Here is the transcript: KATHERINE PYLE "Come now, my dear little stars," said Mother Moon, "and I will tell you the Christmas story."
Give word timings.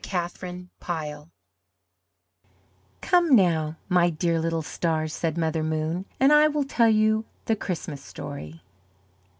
KATHERINE 0.03 0.71
PYLE 0.79 1.29
"Come 3.01 3.35
now, 3.35 3.77
my 3.87 4.09
dear 4.09 4.39
little 4.39 4.63
stars," 4.63 5.13
said 5.13 5.37
Mother 5.37 5.61
Moon, 5.61 6.05
"and 6.19 6.33
I 6.33 6.47
will 6.47 6.63
tell 6.63 6.89
you 6.89 7.25
the 7.45 7.55
Christmas 7.55 8.03
story." 8.03 8.63